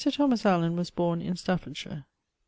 Thomas 0.09 0.47
Allen[B] 0.47 0.77
was 0.79 0.89
borne 0.89 1.21
in 1.21 1.35
Staffordshire. 1.35 2.05